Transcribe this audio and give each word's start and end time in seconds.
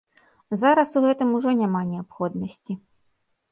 Зараз 0.61 0.95
у 1.01 1.03
гэтым 1.03 1.37
ужо 1.41 1.53
няма 1.61 1.81
неабходнасці. 1.91 2.73